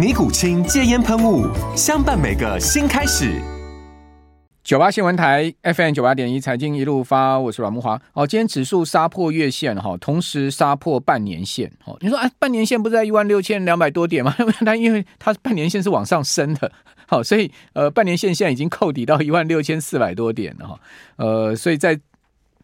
[0.00, 1.46] 尼古清戒烟喷雾，
[1.76, 3.38] 相伴每个新开始。
[4.64, 8.00] 九八新闻台 FM 九八点一财经一路发，我是阮木华。
[8.14, 11.70] 哦，今天指数杀破月线哈，同时杀破半年线。
[11.84, 14.34] 哦，你说啊，半年线不是在一万六千两百多点吗？
[14.64, 16.72] 它因为它半年线是往上升的，
[17.06, 20.80] 好，所以呃，半年线现在已经扣底到一万六千四百多点了哈。
[21.16, 22.00] 呃，所以在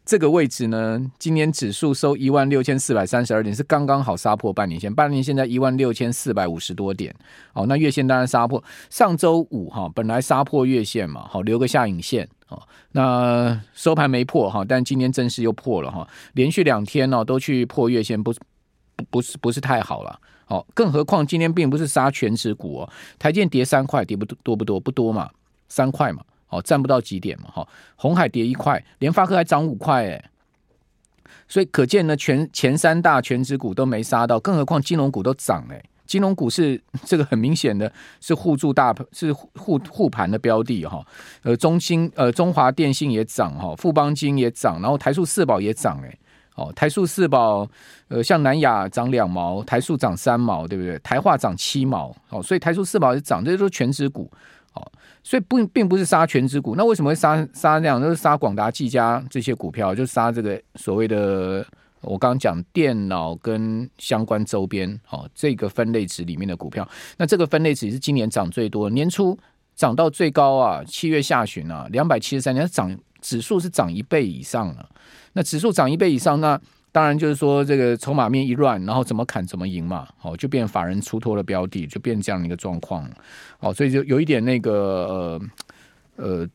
[0.07, 4.95] 这个位置呢，今年指数收一万六千四百三十二点，是刚刚好杀破半年线。
[4.95, 7.13] 半年线在一万六千四百五十多点。
[7.55, 8.63] 哦，那月线当然杀破。
[8.89, 12.29] 上周五哈，本来杀破月线嘛，好留个下影线。
[12.49, 18.33] 哦，那收盘没破哈，但今天正式又破了哈，连续两天呢都去破月线，不
[19.11, 20.21] 不是不是太好了。
[20.45, 25.29] 好，更何况今天并不是杀权值股哦，台建跌三块，跌不多不多不多嘛，
[25.69, 26.23] 三块嘛。
[26.49, 27.67] 哦，占不到几点嘛，哈，
[27.97, 30.31] 红海跌一块，联发科还涨五块，哎，
[31.49, 41.05] 所以可见呢，全前三大全值股都没杀到，更何况金融股都涨，哎，金融股是这个很明显的是护住大是护护盘的标的，哈，
[41.43, 46.19] 呃，中兴呃中华电信也涨，哈，富邦金也涨，然后台塑四宝也涨，哎，
[46.55, 47.69] 哦，台塑四宝
[48.07, 50.97] 呃像南亚涨两毛，台塑涨三毛，对不对？
[51.01, 54.31] 台化涨七毛，哦，所以台塑四宝也涨，这些都是权值股。
[55.27, 58.01] 所以不并不是杀全值股，那为什么会杀杀那样？
[58.01, 61.67] 就是杀广达、技嘉这些股票，就杀这个所谓的
[62.03, 66.89] 我刚刚讲电脑跟相关周边，哦，这个分类值里面的股票。
[67.17, 69.37] 那这个分类值是今年涨最多，年初
[69.75, 74.89] 涨到最高啊，七月下旬啊，两百七十三，年涨指数是涨一倍以上了。
[75.33, 76.61] 那指数涨一倍以上，那
[76.97, 83.07] 当然就是说，这个筹码面一乱，然后怎么砍怎么赢嘛，好，就变法人出脱的标的，就变这样的一个状况，
[83.61, 85.41] 哦，所以就有一点那个呃
[86.17, 86.49] 呃，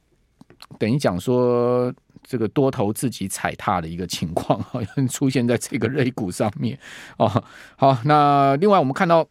[0.79, 1.93] 等于讲说
[2.23, 6.75] 这个多头自己踩踏的一个情况， 好像出现在这个类股上面
[7.17, 7.43] 哦。
[7.75, 9.23] 好，那另外我们看到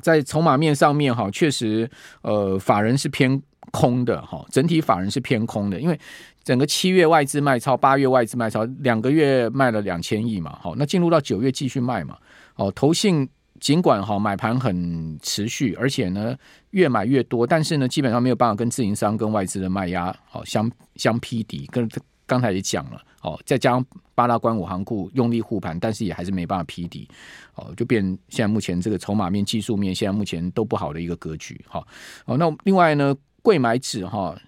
[0.00, 1.90] 在筹码面上面哈，确实
[2.22, 3.42] 呃法人是偏
[3.72, 6.00] 空的哈，整体法人是偏空的，因为。
[6.44, 12.18] 整个七月外资卖超，八月外资卖超，两个月卖了两千亿嘛，好，那进入到九月继续卖嘛，
[12.56, 13.26] 哦，投信
[13.60, 16.36] 尽管哈买盘很持续，而且呢
[16.70, 21.88] 越买越多，但是呢基本上没有办法跟自营商跟外资的卖压好相相匹敌，跟
[22.26, 27.08] 刚才也讲了，哦，再加上八大关五行库用力护盘，但是也还是没办法匹敌，
[27.54, 31.82] 哦，就变现在目前这个筹码面、技术面现在目前都不好的一个格局，哈，
[32.26, 34.38] 哦，那另外呢，柜买指哈。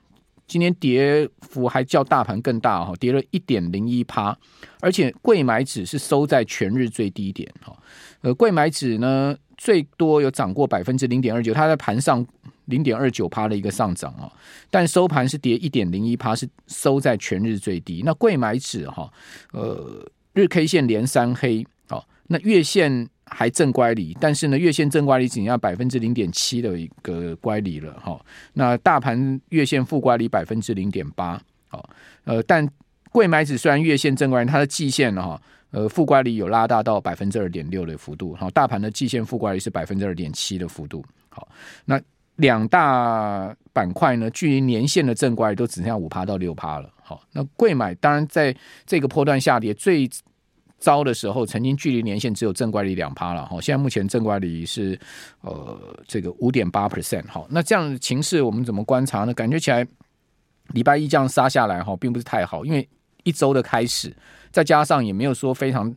[0.47, 4.37] 今天跌幅还较大盘更大哈，跌了一点零一趴，
[4.81, 7.77] 而且柜买指是收在全日最低点哈。
[8.21, 12.25] 呃，柜买指呢最多有涨过百分之零点二九，它在盘上
[12.67, 14.31] 零点二九趴的一个上涨啊，
[14.71, 18.03] 但收盘是跌一点零一趴，是收在全日最低。
[18.05, 19.12] 那柜买指哈，
[19.53, 23.09] 呃，日 K 线连三黑，好，那月线。
[23.28, 28.19] 还正乖离，但是呢，月线正乖离仅要百分之零点七的一个乖离了哈。
[28.53, 31.88] 那大盘月线负乖离百分之零点八，好，
[32.25, 32.69] 呃，但
[33.10, 35.41] 柜买指虽然月线正乖离，它的季线哈，
[35.72, 41.48] 呃，负乖离有拉大到百分之二点六的幅度，好，大盘的季线负乖离是百分之二点七的幅度，好，
[41.84, 42.00] 那
[42.37, 48.56] 两大板块呢，距离年线的正乖离都只剩下五趴到六趴了，好，那柜买当然在
[48.87, 50.08] 这个波段下跌最。
[50.78, 54.99] 糟的时候，曾经距离年限只有正乖离两趴了哈，现在目前正乖离是
[55.40, 59.32] 呃这个五点八 percent 哈，那这样的情势我们怎么观察呢？
[59.32, 59.87] 感觉起来
[60.69, 62.87] 礼拜一这样杀下来哈，并不是太好，因为
[63.25, 64.14] 一周的开始，
[64.52, 65.93] 再加上也没有说非常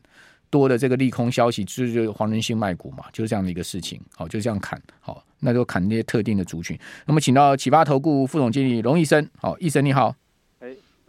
[0.49, 6.79] 多的这个利空消息，就是黄仁勋卖股嘛，就是这样的一个事情，好，就这样砍，好，那就砍那些特定的族群。
[7.05, 10.15] 那么，请到启发投顾副总经理龙医生，好，医生你好。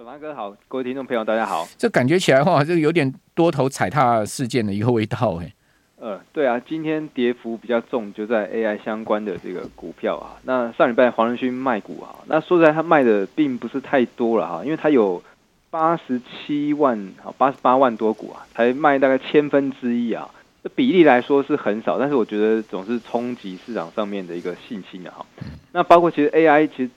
[0.02, 1.68] 马哥好，各位听众朋友大家好。
[1.78, 5.50] 这感觉起来的话，这个有点多头踩踏事件的一个味道哎。
[5.98, 10.36] 呃，对啊，今天跌幅比较重，就在 AI 相关的这个股票啊。
[10.44, 15.22] 那上礼拜黄仁勋卖股啊，那说实在他卖的并不是太多了哈，因为他有
[15.70, 20.28] 八十七万啊，八十八万多股啊，才卖大概千分之一啊，
[20.62, 25.24] 这比例来说是很少，但是我觉得总是冲击市场上面的一个信心啊。
[25.72, 26.90] 那包括其实 AI 其实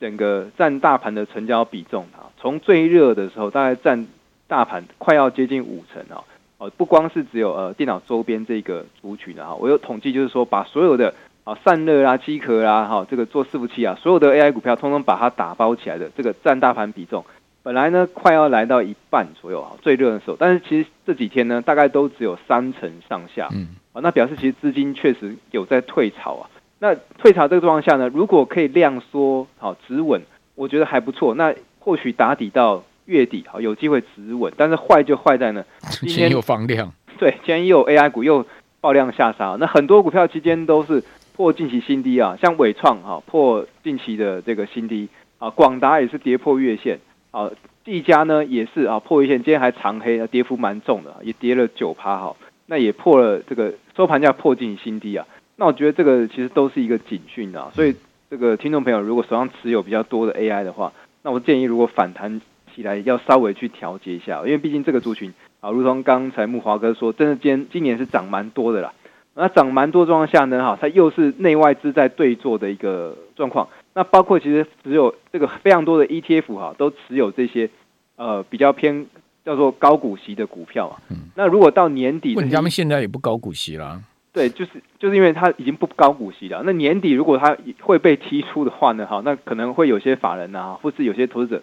[0.00, 4.06] 整个占大盘的成交比重啊，从最热的时候大概占
[4.52, 6.20] 大盘快要接近五成啊。
[6.58, 17.24] 哦不光是只有呃电脑周边这个族群的哈，我有统计，就是说把所有的啊散热啊、机壳啊、哈这个做伺服器啊，所有的 AI 股票，通通把它打包起来的这个占大盘比重，
[17.62, 26.50] 本来呢快要来到一半左右啊，最热的时候，但是其实这几天呢，大概都只有三成上下，嗯，啊，那表示其实资金确实有在退潮啊。
[26.78, 30.22] 那退潮这个状况下呢，如果可以量缩好止稳，
[30.54, 31.34] 我觉得还不错。
[31.34, 32.84] 那或许打底到。
[33.06, 35.64] 月底好有机会止稳，但是坏就坏在呢，
[36.00, 38.46] 今天又放量， 对，今天又有 AI 股又
[38.80, 41.02] 爆量下杀，那很多股票期间都是
[41.34, 45.08] 破近期新低啊，像伟创哈破近期的这个新低。
[45.38, 47.00] 啊，广达也是跌破月线。
[47.32, 47.50] 啊，
[47.84, 55.26] 技嘉呢也是啊破月线，今天还长黑，跌幅蛮重的，也跌了九趴哈，那也破了这个收盘价破近期新低啊，
[55.56, 57.92] 那我觉得这个其实都是一个警讯啊，所以
[58.30, 62.40] 这个听众朋友如果手上持有比较多的 AI 的话，那我建议如果反弹。
[62.74, 68.92] 起来要稍微去调节一下，因为毕竟这个族群啊，如同刚才木华哥说，真的今今年是涨蛮多的啦。
[69.34, 73.66] 那涨蛮多状况下呢，哈，它又是内外资在对坐的一个状况。
[73.94, 77.70] 那包括其实只有这个非常多的 ETF 哈，都持有这些
[78.16, 79.06] 呃比较偏
[79.44, 81.00] 叫做高股息的股票啊。
[81.34, 84.02] 那如果到年底，问他们现在也不高股息啦。
[84.34, 86.62] 对，就是就是因为它已经不高股息了。
[86.64, 91.62] 那年底如果它会被踢出的话呢，哈，那可能会有些法人啊，或是有些投资者。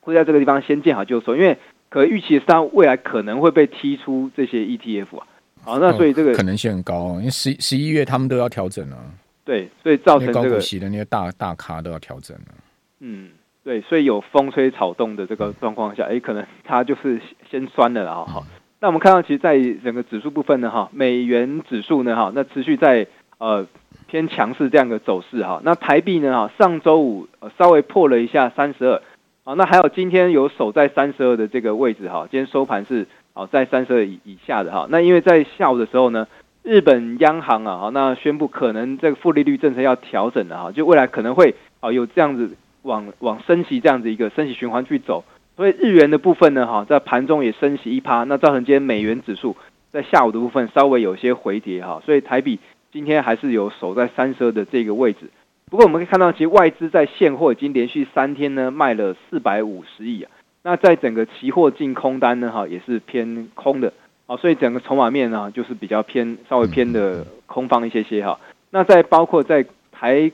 [0.00, 1.56] 会在这个地方先见好就收，因为
[1.88, 5.26] 可预期它未来可能会被踢出这些 ETF 啊。
[5.62, 8.96] 好，那所以这个、哦、可能性很高，因为十十一月他们都要调整了。
[9.44, 12.54] 对，所以造成这个高股息的那些大大咖都要调整了。
[13.00, 13.30] 嗯，
[13.64, 17.20] 对，所以有风吹草动的这个状况下，哎，可能它就是
[17.50, 18.24] 先酸的了哈。
[18.26, 18.46] 好，
[18.78, 23.06] 那我们看到，其实，在整个指数部分呢，哈，美元指数呢，哈，那持续在
[23.38, 23.66] 呃
[24.06, 25.60] 偏强势这样的走势哈。
[25.64, 29.02] 那台币呢，哈，上周五稍微破了一下三十二。
[29.42, 34.86] 好，那还有今天有守在三十二的这个位置哈，今天收盘是好在三十二以以下的哈。
[34.90, 36.28] 那因为在下午的时候呢，
[36.62, 45.24] 日本央行啊，那宣布可能这个负利率政策要调整了哈，就未来可能会啊有这样子往往升息这样子一个升息循环去走，
[45.56, 49.56] 所以日元的部分呢哈，在盘中也升息一趴，那造成今天美元指数
[49.90, 52.58] 在下午的部分稍微有些回跌哈，所以台币
[52.92, 55.30] 今天还是有守在三十二的这个位置。
[55.70, 60.30] 不过我们可以看到，其实外资在现货已经连续三天呢卖了四百五十亿啊。
[60.62, 63.92] 那在整个期货净空单呢，哈也是偏空的
[64.26, 68.38] 啊，所以整个筹码面呢就是比较偏稍微偏的空方一些些哈。
[68.70, 70.30] 那在包括在台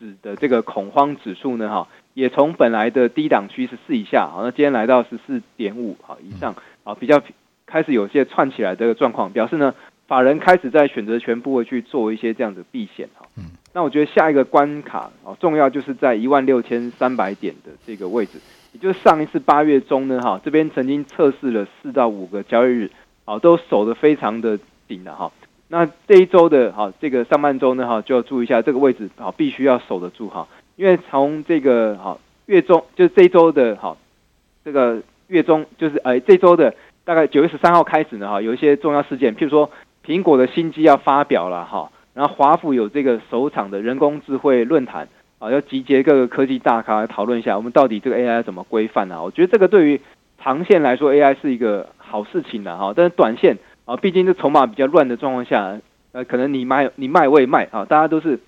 [0.00, 7.22] 指的这个恐慌指数呢，哈也从本来的低档区十四以下，好，那今天来到十四点五啊以上啊，比较
[7.64, 9.72] 开始有些串起来的状况，表示呢
[10.10, 13.28] 法人开始在选择权部位去做一些这样的避险哈。
[13.36, 13.44] 嗯。
[13.72, 18.40] 那我觉得下一个关卡啊，重要就是在一万六千三百点的这个位置，
[18.72, 22.90] 也就是上一次八月中呢，哈，这边曾经测试了四到五个交易日，
[23.24, 24.58] 啊，都守得非常的
[24.88, 25.30] 紧的哈。
[25.68, 33.96] 那这一周的哈，这个上半周呢，哈，就要注意一下这个位置啊，必须要守得住哈，因为从这个哈月中，就是这一周的哈，
[34.64, 36.74] 这个月中就是呃这周的
[37.04, 39.70] 大概九月十三号开始呢，哈，有一些重要事件，譬如说
[40.10, 41.88] 苹果的新机要发表了哈。
[42.14, 45.06] 然后华府有这个首场的人工智慧论坛
[45.38, 49.22] 啊，要集结各个科技大咖来讨论一下，我们到底这个 AI 怎么规范啊？
[49.22, 50.00] 我觉得这个对于
[50.42, 52.92] 长线来说，AI 是一个好事情的哈。
[52.96, 55.78] 但是短线啊，毕竟这筹码比较乱的状况下，
[56.10, 58.40] 呃，可能你卖你卖我也卖啊，大家都是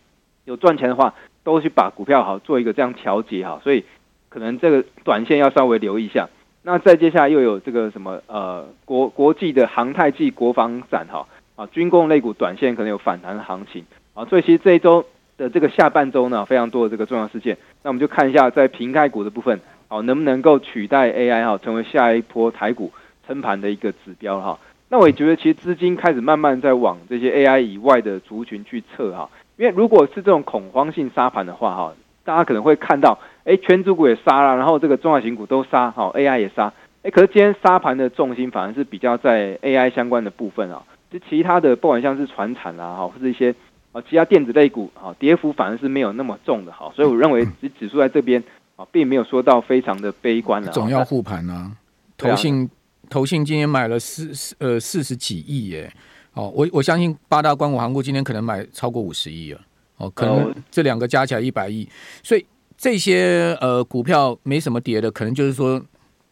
[0.45, 1.15] 有赚钱的话，
[1.45, 3.61] 都去把股票好做一个这样调节哈。
[3.63, 3.85] 所以
[4.29, 6.29] 可能这个短线要稍微留意一下。
[6.65, 11.29] 那再接下来又有这个什么呃国国际的航太暨国防展哈。
[11.57, 15.05] 啊，军工类股短线可能有反弹行情啊，所以其实这一周
[15.37, 17.57] 的这个下半周呢，非常多的这个重要事件。
[17.83, 22.91] 那我们就看一下在苹概股的部分，好，能不能够取代 AI 哈，成为下一波台股
[23.27, 24.59] 撑盘的一个指标哈。
[24.89, 31.95] 那我也觉得，其实资金开始慢慢在往这些 AI 以外的族群去撤哈，因为如果是这种恐慌性杀盘的话哈，
[32.25, 40.83] 大家可能会看到，哎，权值股也杀了，然后这个重要型股都杀，好，AI 也杀，哎，可是今天杀盘的重心反而是比较在 AI 相关的部分啊。
[41.13, 43.55] 就其他的，不管像是船产啊，哈，或者一些
[43.93, 48.43] 啊，其他电子类股啊，跌幅反而是没有那么重的哈，所以我认为指指数在这边
[48.77, 50.73] 啊，并没有说到非常的悲观了。
[50.73, 51.71] 总要护盘啊，
[52.17, 52.71] 投信
[53.11, 55.93] 投信今天买了四呃四十几亿耶，
[56.33, 59.61] 哦，我我相信八大关股行股今天可能买超过五十亿了。
[59.99, 61.87] 哦，可能这两个加起来一百亿，
[62.23, 62.47] 所以
[62.79, 65.79] 这些呃股票没什么跌的，可能就是说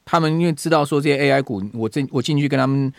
[0.06, 2.90] 他们因为知道说这些 AI 股，我进我进去跟他们。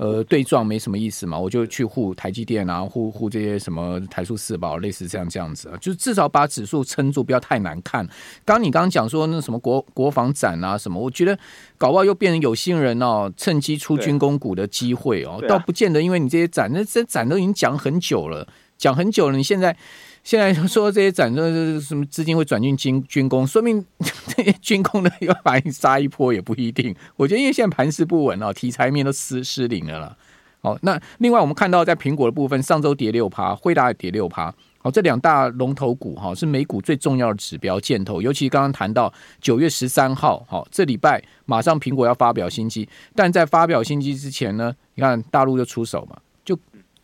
[0.00, 8.08] 呃，对撞没什么意思嘛，我就去护台积电啊，护护这些什么台塑四宝，类似这样这样子啊，就至少把指数撑住，不要太难看。
[8.42, 11.38] 刚你刚刚讲说那什么国国防展啊什么，我觉得
[11.76, 19.76] 搞不好又变成有心人哦，趁机出军工股的机会哦，倒不见得，因为你这些展，那这些展都已经讲很久了，讲很久了，你现在。
[20.22, 23.84] 现在说这些展，这什么资金会转进军军工，说明
[24.26, 26.94] 这 些军工的要把你杀一波也不一定。
[27.16, 30.16] 我觉得因为现在盘势不稳啊，题材面都失失灵了啦。
[30.60, 34.54] 好，那另外我们看到在苹果的部分，上周跌六趴，惠达也跌六趴。
[34.82, 46.58] 好，这两大龙头股哈是美股最重要的指标箭头，尤其刚刚谈到九月十三号，好，这礼拜马上苹果要发表新机，但在发表新机之前呢，你看大陆就出手嘛，就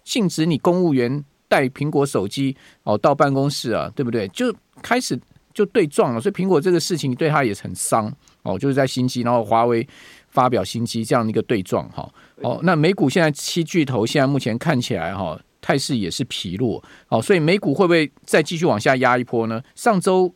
[0.05, 1.25] 禁止你公务员。
[1.49, 4.27] 带苹果手机哦到办公室啊，对不对？
[4.29, 5.19] 就开始
[5.55, 8.13] 就对撞了，所以苹果这个事情对他也很伤
[8.43, 8.59] 哦。
[8.59, 9.87] 就是在新机，然后华为
[10.29, 12.09] 发表新机这样的一个对撞哈。
[12.43, 19.63] 哦，那美股现在七巨头现在目前看起来哈态势也是疲弱哦，所以美股会不会再继续往下压一波呢？
[19.75, 20.35] 上周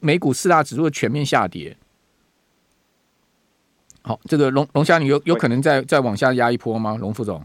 [0.00, 1.76] 美股四大指数的全面下跌，
[4.02, 6.96] 好，这个龙龙虾你有有可能再再往下压一波吗？
[6.96, 7.44] 龙副总。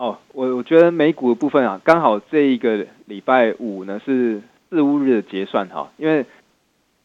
[0.00, 4.40] 哦，我我觉得美股的部分啊，刚好这一个礼拜五呢是
[4.70, 6.24] 四五日的结算哈，因为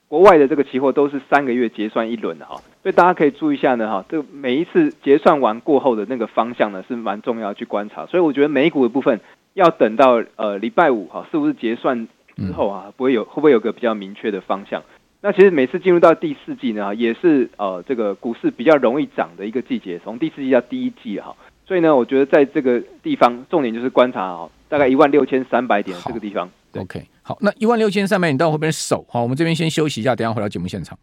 [0.08, 9.20] 国外的这个期货都是三个月结算一轮的哈，所以大家可以注意一下呢哈，这每一次结算完过后的那个方向呢是蛮重要去观察，所以我觉得美股的部分
[9.56, 14.82] 要等到呃礼拜五哈，是不是结算之后啊，不会有会不会有个比较明确的方向？
[15.20, 21.36] 那其实每次进入到第四季呢，也是呃这个股市比较容易涨的一个季节，从第四季到第一季哈。
[21.68, 26.50] 所以呢，我觉得在这个地方，重点就是观察哦，大概一万六千三百点这个地方。
[26.76, 29.04] OK，好，那一万六千三百点到后边守。
[29.10, 30.98] 好，我们这边先休息一下，等一下回到节目现场。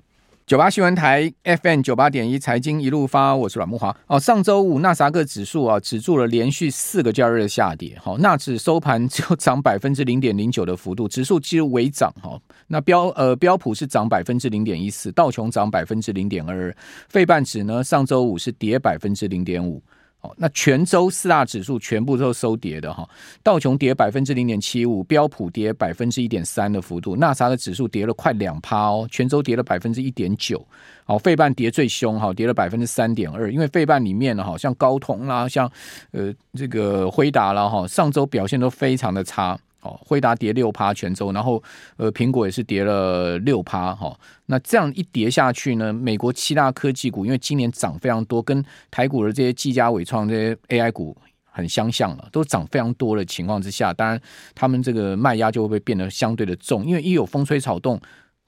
[0.45, 3.97] 九八新闻台 FM 九八点一财经一路发，我是阮慕华。
[4.07, 7.97] 哦，上周五纳斯达克指数啊止住了连续四个交易日的下跌。
[8.01, 12.13] 好，纳指收盘只有涨百分之零点零九的幅度，指数几乎微涨。
[12.21, 16.77] 哈，那标呃标普是涨百分之零点一四，道琼涨百分之零点二二，
[17.09, 19.83] 费半指呢上周五是跌百分之零点五。
[20.23, 23.09] 哦，那全州四大指数全部都收跌的哈，
[23.43, 30.65] 道琼跌百分之零点七五，标普跌百分之一点三的幅度，纳啥的指数跌了快两趴哦，全州跌了百分之一点九，
[31.07, 35.69] 哦，费半跌最凶哈，跌了百分之三点二，因为费半里面呢，好像高通啦，像
[36.13, 39.59] 呃这个辉达啦哈，上周表现都非常的差。
[39.83, 41.63] 哦，辉达跌六趴全州，然后
[41.97, 44.17] 呃，苹果也是跌了六趴哈。
[44.47, 54.21] 那这样一跌下去呢，美国七大科技股因为今年涨非常多，跟台股的这些技嘉、伟创这些 AI 股很相像了，都涨非常多的情况之下，当然
[54.55, 58.01] 他们这个卖压就会变得相对的重，因为一有风吹草动，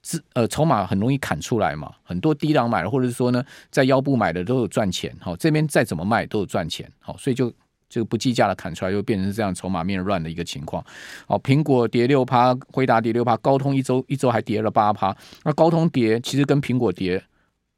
[0.03, 1.93] 资呃筹码很容易砍出来嘛。
[2.05, 7.53] 很多低档买的，或者是说呢，在腰部买的都有赚钱，好，这边再怎么卖都有赚钱，好，所以就。
[7.95, 10.85] 这个不计价的砍出来，又变成这样筹码面乱的一个情况。
[11.29, 15.17] 好，苹果跌六趴，辉达跌六趴，高通一周一周还跌了八趴。
[15.45, 17.23] 那高通跌其实跟苹果跌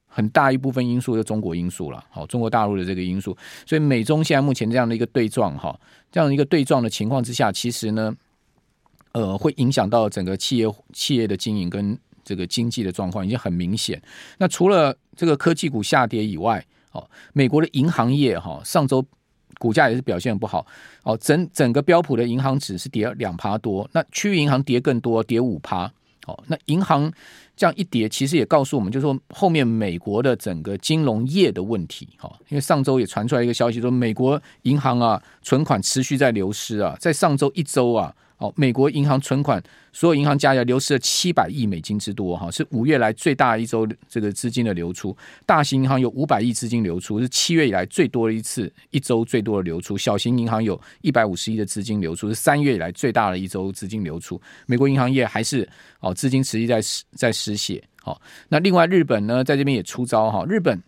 [0.06, 2.02] 很大一部分因素是中国因素了。
[2.08, 5.78] 好，中国大陆的这个因素，所以美中现在目前这样的一个对撞，哈，
[6.10, 8.16] 这样一个对撞的情况之下，其实呢，
[9.12, 14.00] 呃，会影响到整个企业企业的经营跟这个经济的状况已经很明显。
[14.38, 19.04] 那除了这个科技股下跌以外，哦，美国的银行业哈，上周。
[19.58, 20.66] 股价也是表现不好
[21.02, 25.90] 哦，整整个标普的银行指是跌两趴多，那区域银行跌更多，跌五趴。
[26.26, 27.12] 哦，那银行
[27.56, 32.08] 这样一跌，其实也告诉我们，就是说后面美国的整个金融业的问题。
[32.18, 38.12] 哈，因为上周也传出来一个消息，说美国银行啊存款持续在流失啊，在上周一周啊。
[38.38, 39.62] 哦，美国银行存款，
[39.92, 45.16] 所有银行加起来流失了七百亿美金之多，哈，是五月来最大一周这个资金的流出。
[45.46, 49.96] 大型银行有五百亿资金流出，是七月以来最多的一次一周最多的流出。
[49.96, 54.38] 小型银行有一百五十亿的资金流出，是三月以来最大的一周资金流出。
[54.66, 55.66] 美国银行业还是
[56.00, 56.80] 哦，资金持续在
[57.14, 57.82] 在失血。
[58.02, 60.78] 好，那另外日本呢，在这边也出招哈，日本。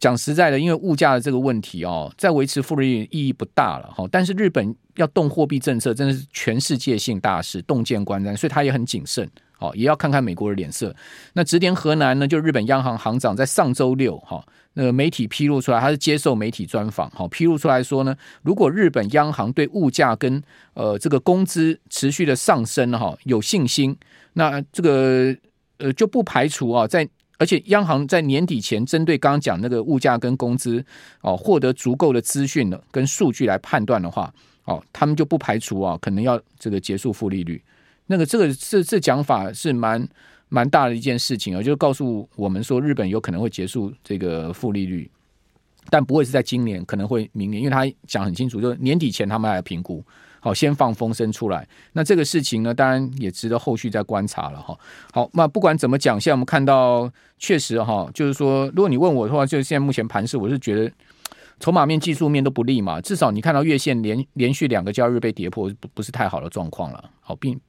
[0.00, 4.08] 讲实在的，因为物价的这个问题哦，在维持负利率意义不大了哈。
[4.10, 10.96] 但是日本要动货币政策，真的是全世界性大事，洞见观瞻，所以他也很谨慎哦，也要看看美国的脸色。
[11.34, 14.42] 那直田河南呢，就日本央行行长在上周六哈，
[14.72, 20.42] 那媒体披露出来，他是接受媒体专访哈，披露出来说呢，如果日本央行对物价跟
[20.72, 23.94] 呃这个工资持续的上升哈有信心，
[24.32, 25.36] 那这个
[25.76, 27.06] 呃就不排除啊在。
[27.40, 30.84] 而且央行在年底前针对刚刚讲那个物价跟工资
[31.22, 34.30] 哦，获得足够的资讯了跟数据来判断的话，
[34.66, 37.62] 哦，他们就不排除啊，可能要这个结束负利率。
[38.08, 40.06] 那个这个这这讲法是蛮
[40.50, 45.10] 蛮大的一件事情啊，就是告诉我们说，日本有可能会结束这个负利率，
[45.88, 50.04] 但不会是在今年，可能会明年，因为他讲很清楚，就是年底前他们来评估，
[50.40, 51.66] 好，先放风声出来。
[51.92, 54.76] 那这个事情呢，当然也值得后续再观察了哈。
[55.12, 60.90] 好，那不管怎么讲，现在我们看到确实哈，就是说，如果你问我的话，就是现在目前盘势，我是觉得
[61.60, 67.10] 筹码面、技术面都不利嘛，至少你看到月线连连续两个交易日被跌破，不不是太好的状况了。
[67.20, 67.60] 好，并。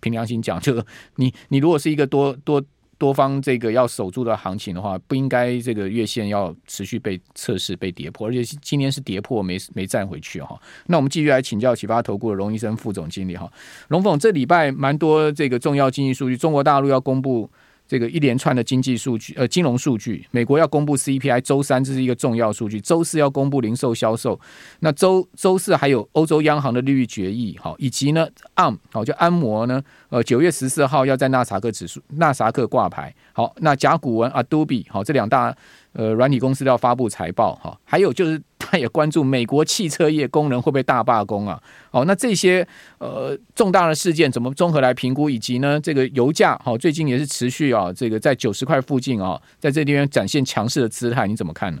[0.00, 0.82] 凭良心讲，就
[1.16, 2.62] 你你如果是一个多多
[3.04, 10.58] 多方这个要守住的行情的话，不应该这个月线要持续被测试被跌破，而且今天是跌破没没站回去哈。
[10.86, 13.46] 那我们继续来请教启发投顾的龙医生副总经理哈，
[13.88, 17.50] 龙总这礼拜蛮多这个重要经济数据，中国大陆要公布。
[17.86, 24.38] 这个一连串的经济数据，呃，金融数据，美国要公布 CPI，周三这是一个重要数据，周四要公布零售销售，
[24.80, 28.26] 那周周四还有欧洲央行的利率决议，好，以及呢
[28.56, 35.54] ，ARM，好，就安摩呢，呃，九月十四号要在纳萨克指数纳萨克挂牌，好，那甲骨文 Adobe，好，这两大。
[35.94, 41.62] 呃，软体公司要发布财报哈，还有就是他也关注美国汽车业工人会不会大罢工啊？
[41.92, 42.66] 哦，那这些
[42.98, 45.30] 呃重大的事件怎么综合来评估？
[45.30, 51.80] 以及呢，这个油价好，最近也是持续啊，这个在九十块附近啊，在这地方展现强势的姿态，你怎么看呢？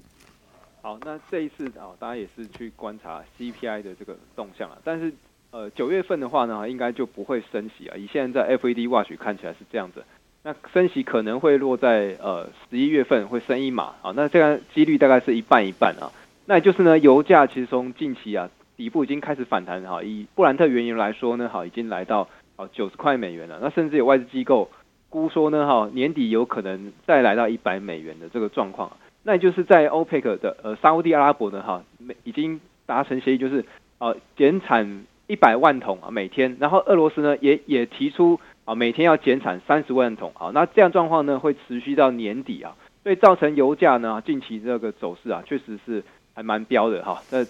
[0.80, 5.12] 好，那这一次啊，大家也是去观察 CPI 的这个动向啊，但是
[5.50, 10.04] 呃九月份的话呢，应该就不会升息啊，以现在在 FED Watch 看起来是这样子。
[10.46, 16.12] 那升息可能会落在呃十一月份会升一码啊，那这个几率大概是一半一半啊。
[16.44, 23.58] 那也就是呢，油价其实从近期啊底部已经开始反弹哈，以布兰特原油来说呢，好已经来到啊九十块美元了。
[23.62, 24.68] 那甚至有外资机构
[25.08, 28.94] 估说呢，哈年底有可能再来到一百美元的这个状况。
[29.22, 31.82] 那也就是在 OPEC 的呃沙乌地阿拉伯呢，哈
[32.24, 33.64] 已经达成协议，就是
[33.96, 38.38] 呃减产一百万桶啊每天，然后俄罗斯呢也也提出。
[38.64, 46.02] 啊，每天要减产三十万桶，啊，那这样状况呢会持续到年底啊，所以造成油价呢近期这个走势啊，确实是
[46.34, 47.22] 还蛮飙的哈。
[47.30, 47.44] 那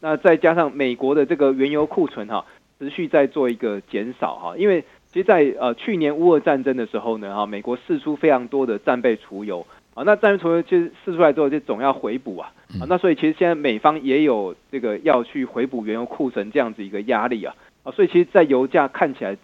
[0.00, 2.44] 那再加上美国的这个原油库存哈，
[2.78, 17.52] 持续在做一个减少哈，因为其实在呃去年乌俄战争的时候呢哈，美国释出非常多的战备储油啊，那战备储油其实释出来之后就总要回补啊，啊，那所以其实现在美方也有这个要去回补原油库存这样子一个压力啊，
[17.82, 19.36] 啊，所以其实，在油价看起来。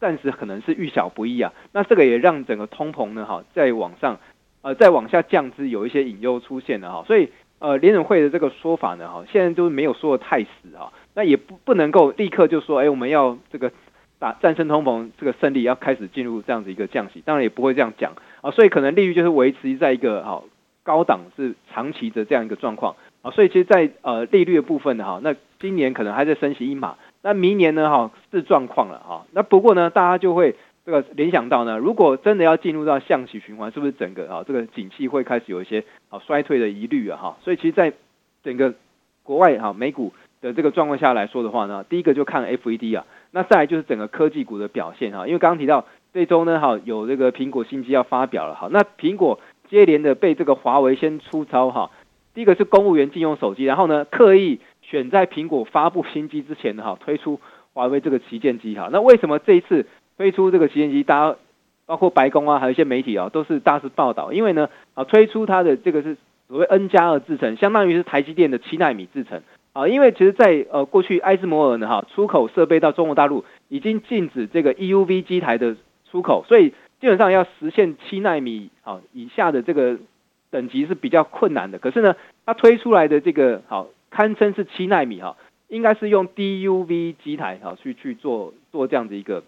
[0.00, 4.18] 暂时可能是遇小不易啊，那这个也让整个通膨呢，哈，再往上，
[4.62, 13.72] 呃，再往下降之有一些隐忧出现了哈，所以呃，联准会的这个说法呢，哈，现在都没有说得太死哈，那也不不能够立刻就说，哎，我们要这个
[14.20, 20.42] 打战胜通膨这个胜利要开始进入这样子一个降息，当然也不会这样讲啊，所以可能利率就是维持在一个哈
[20.84, 26.96] 高档是长期的这样一个状况啊，所以其实在呃利率的部分呢，哈，那今年可能还在升息一码。
[27.20, 27.90] 那明年呢？
[27.90, 29.26] 哈是状况了哈。
[29.32, 37.36] 那不过呢，大家就会这个联想到呢，如果真的要进入到象棋循环，是不是整个啊这个景气会开始有一些啊衰退的疑虑啊哈？
[37.42, 37.92] 所以其实，在
[38.42, 38.74] 整个
[39.22, 45.26] 国外哈美股的这个状况下来说的话呢，第一个就看 FED 啊，那再来就是整个科技股的表现哈。
[45.26, 51.90] 因为刚刚提到这周呢哈有这个苹果新机要发表了哈，那苹果接连的被这个华为先出招哈。
[52.34, 54.60] 第一个是公务员禁用手机，然后呢刻意。
[54.80, 57.38] 选在苹果发布新机之前呢，哈，推出
[57.74, 58.88] 华为这个旗舰机哈。
[58.92, 61.36] 那为什么这一次推出这个旗舰机，大家
[61.86, 64.32] 包括白宫啊，还有一些媒体啊，都是大肆报道？
[64.32, 66.16] 因为呢，啊，推出它的这个是
[66.48, 69.86] 所谓 N 加二制程，相当于是台积电的七纳米制程啊。
[69.86, 75.76] 因为其实，在呃过去埃斯摩尔呢，哈，出口设备到中国大陆已经禁止这个 EUV 机台的
[76.10, 79.98] 出口，所以基本上要实现七纳米啊以下的这个
[80.50, 81.78] 等级是比较困难的。
[81.78, 83.88] 可是呢，它推出来的这个好。
[84.10, 85.36] 堪称是七纳米哈，
[85.68, 89.44] 应该是用 DUV 机台啊去去做做这样子一个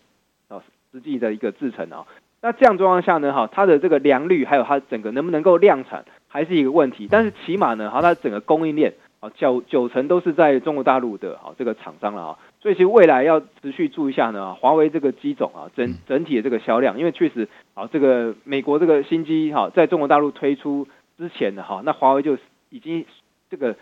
[0.49, 2.07] 啊实际的一个制程啊。
[2.43, 7.09] 那这样状况下呢哈，它的这个良率还有它整个能不能够量产还是一个问题。
[7.11, 12.39] 但是起码呢哈，它整个供应链啊九九成都是在中国大陆的啊这个厂商了啊。
[12.61, 22.37] 所以其实未来要持续注意一下呢，华为这个机种啊整整体的这个销量，因为确实啊这个美国这个新机哈在中国大陆推出之前的哈，那华为就
[22.69, 23.07] 已经
[23.51, 23.75] 这个。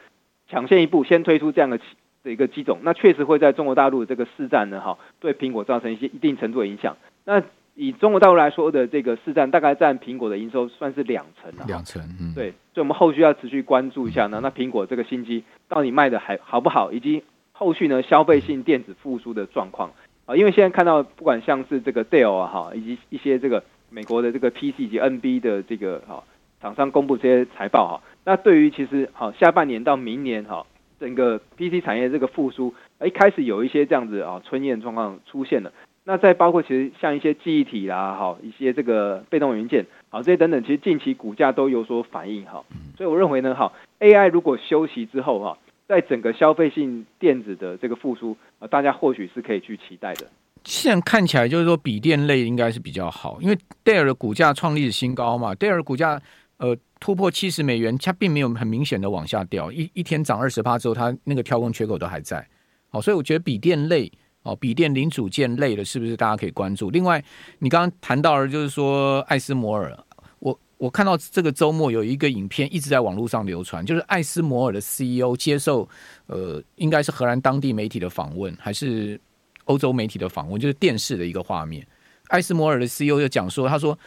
[0.50, 1.78] 抢先一步，先推出这样的
[2.22, 6.96] 的一个机种，那确实会在中国大陆这个市占呢，哈，对苹果造成一些一定程度的影响。
[7.24, 7.42] 那
[7.74, 14.40] 以中国大陆来说的这个市占，大概占苹果的营收算是两成，两成，嗯，对，所以我们后续要持续关注一下呢。
[14.42, 19.92] 那苹果这个新机到底卖的还好不好，以及后续呢消费性电子复苏的状况
[20.26, 26.24] 啊，因为现在看到不管像是这个 Dell 啊，哈，以及一些这个美国的这个 PC 以及 NB 的这个哈
[26.60, 28.02] 厂商公布这些财报哈。
[28.24, 30.66] 那对于其实好下半年到明年哈
[31.00, 35.72] 整个 PC 产业这个复苏，一开始有一些这样子啊春燕状况出现了。
[36.04, 42.64] 那再包括其实像一些记忆体啦，哈，一些这个被动元件，好，这些等等，其实近期股价都有所反应，哈。
[42.96, 50.26] 所以我认为呢，哈，AI 如果休息之后，哈，在整个消费性电子的这个复苏，啊，大家或许是可以去期待的。
[50.64, 56.18] 现在看起来就是说，笔电类应该是比较好，因为戴尔的股价创历史新高嘛，戴尔股价
[56.56, 62.46] 呃突破七十美元，它并没有很明显的往下掉，一一天涨二十趴之后，它那个跳空缺口都还在，
[62.90, 64.10] 好，所以我觉得笔电类。
[64.44, 66.90] 哦，笔电零组件类的，是不是大家可以关注？
[66.90, 67.22] 另外，
[67.58, 69.92] 你刚刚谈到了，就是说艾斯摩尔，
[70.38, 75.86] 我我看到这个周末有一个影片一直在网络上流传，就是艾斯摩尔的 CEO 接受
[76.28, 79.20] 呃，应该是荷兰当地媒体的访问，还是
[79.64, 81.86] 欧洲媒体的访问，就是电视的一个画面。
[82.28, 83.98] 艾斯摩尔的 CEO 就讲说，他说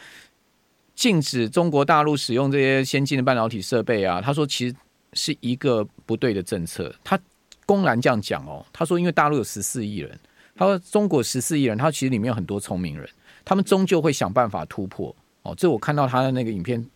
[1.02, 4.76] 禁止中国大陆使用这些先进的半导体设备啊，他说其实
[5.14, 6.94] 是一个不对的政策。
[7.02, 7.18] 他
[7.66, 10.16] 公然这样讲哦，他说因为大陆有十四亿人。
[10.54, 13.08] 他说：“中国十四亿人，他其实里面有很多聪明人，
[13.44, 15.12] 他们终究会想办法突破。
[15.42, 16.86] 哦，这我看到他的那个影片，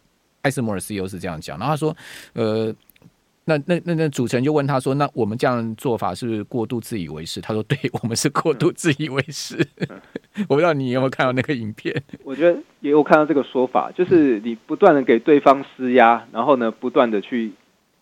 [0.43, 1.59] 艾斯摩尔 CEO 是这样讲。
[1.59, 1.97] 然后他说
[2.35, 2.73] ：‘呃，
[3.47, 9.57] 那那那那主持人就问他说：‘那我们这样做法是不是过度自以为是？’他说：‘对，我们是过度自以为是。
[10.49, 11.95] ’我不知道你有没有看到那个影片？
[12.25, 17.53] 我觉得也有看到这个说法，就是你不断的给对方施压，然后呢，不断的去。”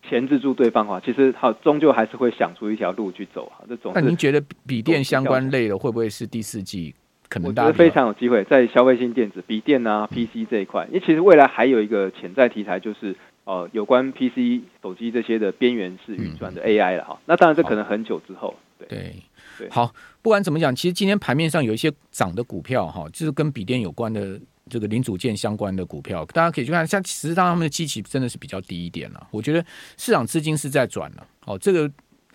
[0.07, 3.65] 钳制住对方啊，其实他，终究还是会想出一条路去走哈。
[3.67, 6.93] 这种，那您觉得笔电相关类的会不会是第四季
[7.27, 7.49] 可能？
[7.49, 17.17] 我觉得非常有机会在消费性电子、笔电啊、PC 这一块，因为其实未来还有一个潜在题材，就是呃有关 PC 手机这些的边缘式运算的 AI 了哈。
[17.25, 18.53] 那当然这可能很久之后。
[18.77, 19.15] 对对
[19.57, 24.37] 对，好，不管怎么讲，其实今天盘面上有一些涨的股票哈，就是跟笔电有关的。
[24.67, 26.87] 这个零组件相关的股票，大家可以去看。
[26.87, 29.27] 像实际上他们的基期真的是比较低一点了。
[29.29, 29.63] 我觉得
[29.95, 31.27] 市场资金是在转了。
[31.45, 31.87] 哦，这个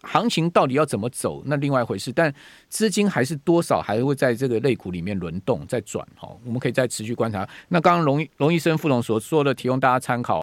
[0.02, 2.12] 行情到底要怎么走，那另外一回事。
[2.12, 2.32] 但
[2.68, 6.06] 资金还是多少还会在这个类股里面轮动，在转。
[6.20, 7.44] 哦，我们可以再持续观察。
[7.66, 10.38] 那刚刚龙龙医生副总所说的，提供大家参考。